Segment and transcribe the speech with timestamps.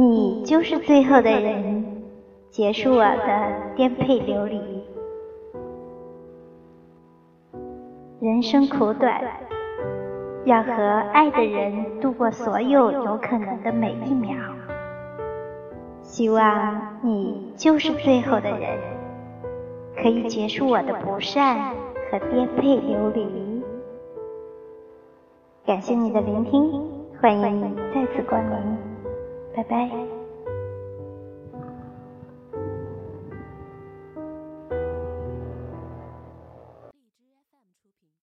[0.00, 1.84] 你就是最后的人，
[2.48, 4.58] 结束我的颠沛流离。
[8.18, 9.22] 人生苦短，
[10.46, 10.72] 要和
[11.12, 14.34] 爱的人度过所有有可能的每一秒。
[16.00, 18.78] 希望你就是最后的人，
[20.02, 21.74] 可以结束我的不善
[22.10, 23.62] 和颠沛流离。
[25.66, 26.90] 感谢你的聆听，
[27.20, 28.89] 欢迎你再次光临，
[29.62, 30.29] 拜拜。